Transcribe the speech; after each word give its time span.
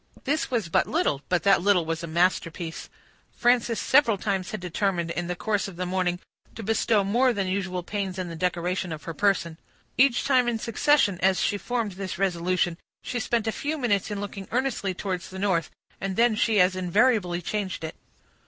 This 0.23 0.49
was 0.49 0.67
but 0.67 0.87
little, 0.87 1.21
but 1.29 1.43
that 1.43 1.61
little 1.61 1.85
was 1.85 2.01
a 2.01 2.07
masterpiece. 2.07 2.89
Frances 3.35 3.79
several 3.79 4.17
times 4.17 4.49
had 4.49 4.59
determined, 4.59 5.11
in 5.11 5.27
the 5.27 5.35
course 5.35 5.67
of 5.67 5.75
the 5.75 5.85
morning, 5.85 6.17
to 6.55 6.63
bestow 6.63 7.03
more 7.03 7.33
than 7.33 7.45
usual 7.45 7.83
pains 7.83 8.17
in 8.17 8.27
the 8.27 8.35
decoration 8.35 8.91
of 8.91 9.03
her 9.03 9.13
person. 9.13 9.59
Each 9.99 10.23
time 10.25 10.47
in 10.47 10.57
succession, 10.57 11.19
as 11.21 11.39
she 11.39 11.59
formed 11.59 11.91
this 11.91 12.17
resolution, 12.17 12.79
she 13.03 13.19
spent 13.19 13.45
a 13.45 13.51
few 13.51 13.77
minutes 13.77 14.09
in 14.09 14.19
looking 14.19 14.47
earnestly 14.49 14.95
towards 14.95 15.29
the 15.29 15.37
north, 15.37 15.69
and 16.01 16.15
then 16.15 16.33
she 16.33 16.59
as 16.59 16.75
invariably 16.75 17.39
changed 17.43 17.83
it. 17.83 17.93